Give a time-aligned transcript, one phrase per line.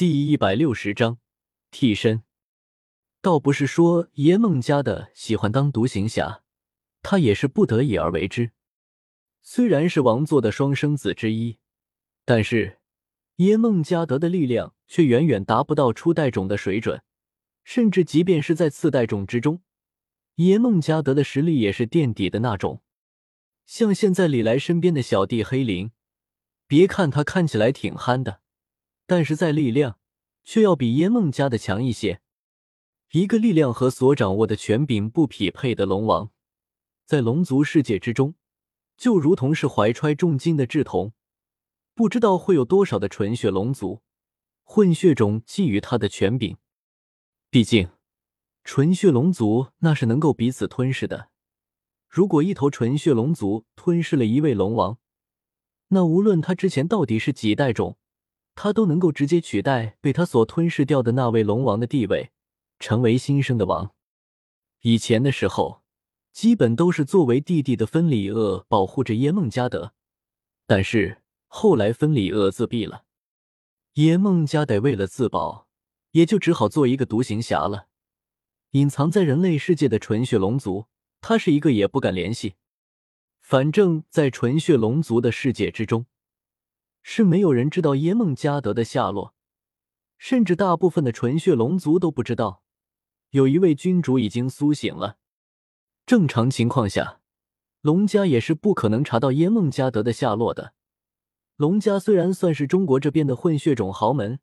[0.00, 1.18] 第一百六十章
[1.70, 2.22] 替身。
[3.20, 6.42] 倒不是说叶梦家的喜欢当独行侠，
[7.02, 8.52] 他也是不得已而为之。
[9.42, 11.58] 虽然是王座的双生子之一，
[12.24, 12.78] 但是
[13.36, 17.02] 叶梦家德的力量却远远达不到初代种的水准，
[17.62, 19.60] 甚至即便是在次代种之中，
[20.36, 22.80] 叶梦家德的实力也是垫底的那种。
[23.66, 25.90] 像现在李来身边的小弟黑灵，
[26.66, 28.40] 别看他看起来挺憨的。
[29.10, 29.98] 但是在力量，
[30.44, 32.20] 却要比耶梦家的强一些。
[33.10, 36.30] 一个力量和所掌握的权柄不匹配的龙王，
[37.04, 38.36] 在龙族世界之中，
[38.96, 41.12] 就如同是怀揣重金的稚童。
[41.92, 44.00] 不知道会有多少的纯血龙族
[44.62, 46.56] 混血种觊觎他的权柄。
[47.50, 47.88] 毕竟，
[48.62, 51.30] 纯血龙族那是能够彼此吞噬的。
[52.08, 54.98] 如果一头纯血龙族吞噬了一位龙王，
[55.88, 57.96] 那无论他之前到底是几代种。
[58.62, 62.30] 他都能够直接取代被他所吞噬掉的那位龙王的地位，
[62.78, 63.94] 成为新生的王。
[64.82, 65.80] 以前的时候，
[66.30, 69.94] 基本都是作为弟弟的芬里厄保护着耶梦加德，
[70.66, 73.04] 但是后来芬里厄自闭了，
[73.94, 75.66] 耶梦加得为了自保，
[76.10, 77.86] 也就只好做一个独行侠了，
[78.72, 80.84] 隐藏在人类世界的纯血龙族，
[81.22, 82.56] 他是一个也不敢联系。
[83.40, 86.04] 反正，在纯血龙族的世界之中。
[87.02, 89.34] 是没有人知道耶梦加德的下落，
[90.18, 92.62] 甚至大部分的纯血龙族都不知道，
[93.30, 95.16] 有一位君主已经苏醒了。
[96.06, 97.20] 正常情况下，
[97.80, 100.74] 龙家也是不可能查到耶梦加德的下落的。
[101.56, 104.40] 龙家虽然算是中国这边的混血种豪门，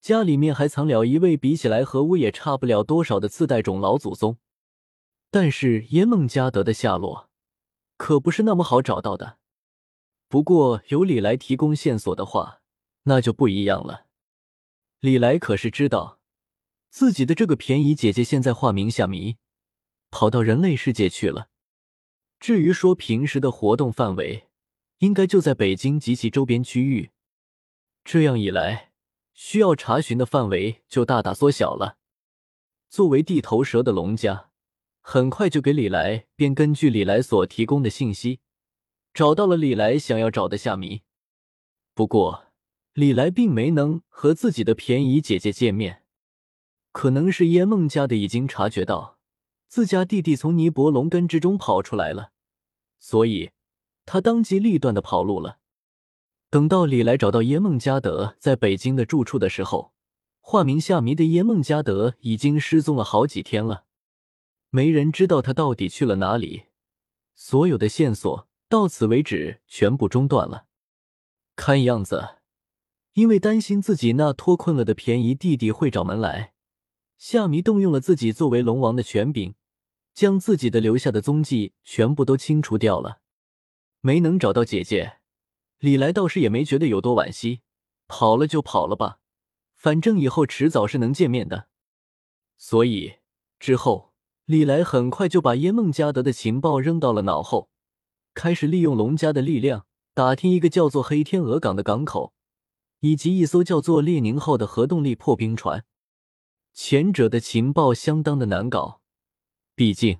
[0.00, 4.38] 家里面还藏了一位比起来和我也差不了多少的次代种老祖宗，
[5.30, 7.28] 但是耶梦加德的下落
[7.96, 9.38] 可不是那么好找到的。
[10.34, 12.60] 不过有李来提供线索的话，
[13.04, 14.06] 那就不一样了。
[14.98, 16.18] 李来可是知道
[16.90, 19.36] 自己的这个便宜姐姐现在化名夏迷，
[20.10, 21.50] 跑到人类世界去了。
[22.40, 24.48] 至于说平时的活动范围，
[24.98, 27.12] 应该就在北京及其周边区域。
[28.02, 28.90] 这样一来，
[29.34, 31.98] 需要查询的范围就大大缩小了。
[32.88, 34.50] 作为地头蛇的龙家，
[35.00, 38.40] 很快就给李来便根据李来所提供的信息。
[39.14, 41.02] 找到了李来想要找的夏迷，
[41.94, 42.46] 不过
[42.94, 46.02] 李来并没能和自己的便宜姐姐见面，
[46.90, 49.20] 可能是叶梦家的已经察觉到
[49.68, 52.32] 自家弟弟从尼泊龙根之中跑出来了，
[52.98, 53.52] 所以
[54.04, 55.60] 他当机立断的跑路了。
[56.50, 59.92] 等到李来找到叶梦加德在北京的住处的时候，
[60.40, 63.84] 化名夏迷的叶梦加德已经失踪了好几天了，
[64.70, 66.64] 没人知道他到底去了哪里，
[67.36, 68.48] 所有的线索。
[68.74, 70.66] 到此为止，全部中断了。
[71.54, 72.38] 看样子，
[73.12, 76.54] 因为担心自己那脱困了的便宜弟弟会找门来，
[77.16, 79.54] 夏迷动用了自己作为龙王的权柄，
[80.12, 83.20] 将自己的留下的踪迹全部都清除掉了。
[84.00, 85.18] 没能找到姐姐，
[85.78, 87.60] 李来倒是也没觉得有多惋惜，
[88.08, 89.20] 跑了就跑了吧，
[89.76, 91.68] 反正以后迟早是能见面的。
[92.56, 93.18] 所以
[93.60, 94.12] 之后，
[94.46, 97.70] 李来很快就把耶梦加德的情报扔到了脑后。
[98.34, 102.34] 开始利用龙家的力量打听一个叫做黑天鹅港的港口，
[103.00, 105.84] 以及一艘叫做列宁号的核动力破冰船。
[106.72, 109.00] 前者的情报相当的难搞，
[109.76, 110.18] 毕竟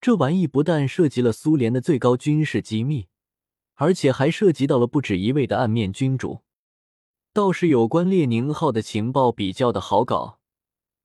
[0.00, 3.08] 这玩意不但涉及了苏联的最高军事机密，
[3.74, 6.42] 而且还涉及到了不止一位的暗面君主。
[7.32, 10.40] 倒是有关列宁号的情报比较的好搞，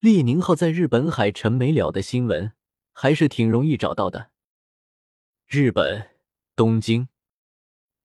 [0.00, 2.52] 列宁号在日本海沉没了的新闻
[2.92, 4.30] 还是挺容易找到的。
[5.46, 6.11] 日本。
[6.54, 7.08] 东京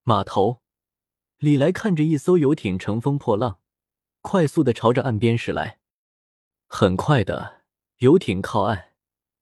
[0.04, 0.62] 码头，
[1.36, 3.58] 李来看着一艘游艇乘风破浪，
[4.22, 5.78] 快速的朝着岸边驶来。
[6.66, 7.62] 很快的，
[7.98, 8.92] 游艇靠岸，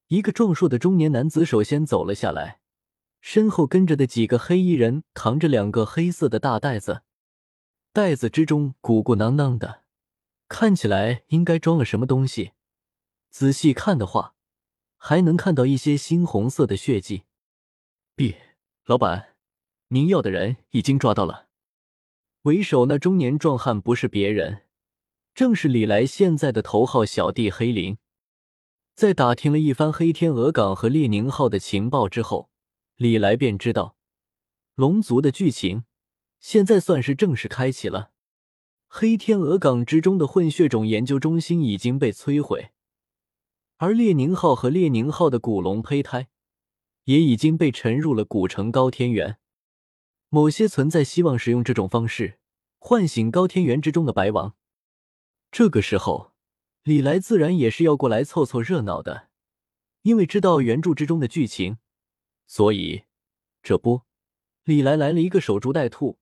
[0.09, 2.59] 一个壮硕的中年男子首先走了下来，
[3.21, 7.03] 身后跟着的几个黑衣人扛着两个黑色的大袋子，
[7.93, 9.85] 袋子之中鼓鼓囊囊的，
[10.49, 12.55] 看起来应该装了什么东西。
[13.31, 14.35] 仔细看的话，
[14.97, 17.23] 还能看到一些猩红色的血迹。
[18.17, 18.35] B。
[18.89, 19.35] 老板，
[19.89, 21.49] 您要的人已经抓到了。
[22.43, 24.63] 为首那中年壮汉不是别人，
[25.35, 27.99] 正是李来现在的头号小弟黑林。
[28.95, 32.49] 在打听了一番黑天鹅港和列宁号的情报之后，
[32.95, 33.97] 李来便知道
[34.77, 35.83] 龙族的剧情
[36.39, 38.13] 现在算是正式开启了。
[38.87, 42.71] 黑天鹅港之中的混血种研究中心已经被摧毁，
[43.79, 46.29] 而列宁号和列宁号的古龙胚胎。
[47.07, 49.39] 也已经被沉入了古城高天原。
[50.29, 52.39] 某些存在希望使用这种方式
[52.79, 54.55] 唤醒高天原之中的白王，
[55.51, 56.33] 这个时候，
[56.83, 59.29] 李来自然也是要过来凑凑热闹的，
[60.03, 61.79] 因为知道原著之中的剧情，
[62.47, 63.05] 所以
[63.63, 64.03] 这不，
[64.65, 66.19] 李来来了一个守株待兔，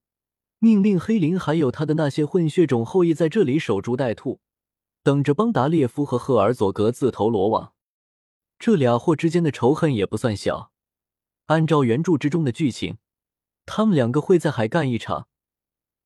[0.59, 4.41] 命令黑林还有他的那些混血种后裔在这里守株待兔，
[5.03, 7.73] 等着邦达列夫和赫尔佐格自投罗网。
[8.59, 10.73] 这俩货之间的仇恨也不算小。
[11.47, 12.99] 按照原著之中的剧情，
[13.67, 15.29] 他们两个会在海干一场，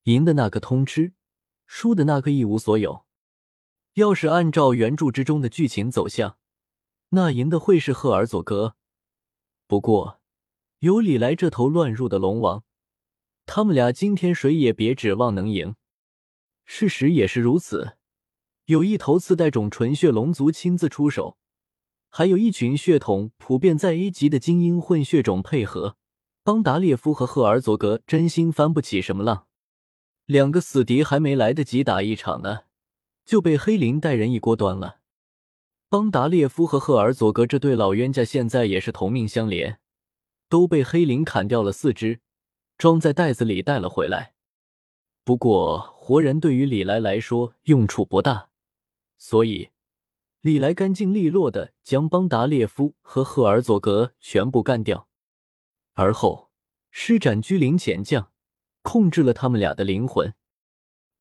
[0.05, 1.13] 赢的那个通吃，
[1.67, 3.05] 输的那个一无所有。
[3.95, 6.39] 要是按照原著之中的剧情走向，
[7.11, 8.77] 那赢的会是赫尔佐格。
[9.67, 10.21] 不过，
[10.81, 12.65] 有李来这头乱入的龙王，
[13.47, 15.77] 他们俩今天谁也别指望能赢。
[16.65, 17.97] 事实也是如此，
[18.67, 21.39] 有一头次带种纯血龙族亲自出手。
[22.11, 25.97] 还有一群血统普遍在 A 级的精英混血种配合，
[26.43, 29.47] 邦达列夫和赫尔佐格真心翻不起什么浪。
[30.25, 32.61] 两个死敌还没来得及打一场呢，
[33.25, 35.01] 就被黑林带人一锅端了。
[35.89, 39.79] 邦达列夫和赫尔佐格这对老冤家现在也是同命相连，
[40.49, 42.21] 都被黑林砍掉了四肢，
[42.77, 44.35] 装在袋子里带了回来。
[45.25, 48.49] 不过活人对于李来来说用处不大，
[49.17, 49.71] 所以。
[50.41, 55.09] 李来干净利落的将邦达列夫和赫尔佐格全部干掉，
[55.95, 56.51] 而后
[56.93, 58.31] 施展居灵潜将，
[58.83, 60.35] 控制了他们俩的灵魂。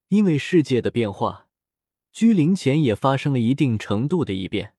[0.09, 1.47] 因为世界的变化，
[2.11, 4.75] 居灵潜也发生了一定程度的异变。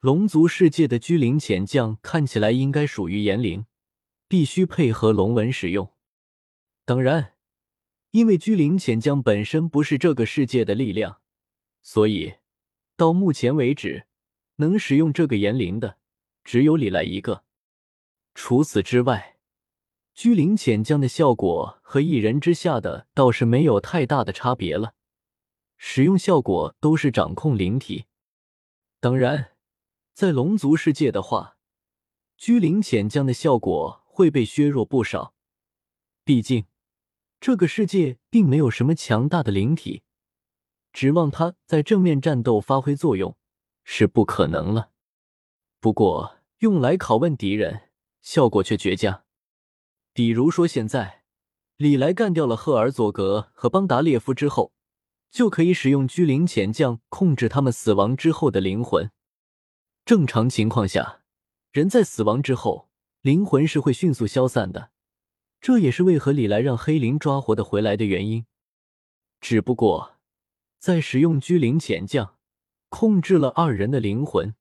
[0.00, 3.66] 龙族世界的居灵潜将看起来应该属于炎灵，
[4.26, 5.92] 必须配合龙纹使用。
[6.84, 7.34] 当然，
[8.10, 11.20] 因为居灵潜将本身不是这个世界的力量，
[11.80, 12.34] 所以。
[12.96, 14.06] 到目前为止，
[14.56, 15.98] 能使用这个炎灵的
[16.44, 17.44] 只有李来一个。
[18.34, 19.38] 除此之外，
[20.14, 24.94] 居灵潜将的效果和一人之下的倒是没有太大的差别了。
[25.76, 28.06] 使用效果都是掌控灵体。
[29.00, 29.56] 当然，
[30.14, 31.58] 在龙族世界的话，
[32.36, 35.34] 居灵潜将的效果会被削弱不少。
[36.24, 36.66] 毕竟，
[37.40, 40.04] 这个世界并没有什么强大的灵体。
[40.94, 43.36] 指望他在正面战斗发挥作用
[43.82, 44.90] 是不可能了。
[45.80, 47.90] 不过用来拷问敌人，
[48.22, 49.24] 效果却绝佳。
[50.12, 51.24] 比如说，现在
[51.76, 54.72] 李来干掉了赫尔佐格和邦达列夫之后，
[55.32, 59.10] 就可以使用居灵潜将控制他们死亡之后的灵魂。
[60.04, 61.22] 正常情况下，
[61.72, 62.88] 人在死亡之后，
[63.20, 64.92] 灵魂是会迅速消散的。
[65.60, 68.46] 这也是为何李来让黑灵抓活的回来的原因。
[69.40, 70.13] 只不过。
[70.84, 72.36] 在使用居灵潜将
[72.90, 74.54] 控制了二人的灵魂，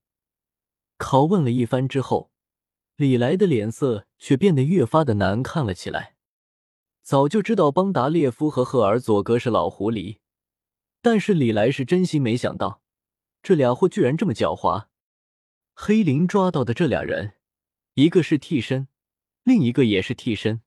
[0.97, 2.31] 拷问了一番之后，
[2.95, 6.15] 李来的脸色却变得越发的难看了起来。
[7.01, 10.19] 早就知道邦达列夫和赫尔佐格是老狐狸，
[11.01, 12.81] 但是李来是真心没想到，
[13.41, 14.85] 这俩货居然这么狡猾。
[15.73, 17.33] 黑灵抓到的这俩人，
[17.95, 18.87] 一个是替身，
[19.43, 20.61] 另一个也是替身。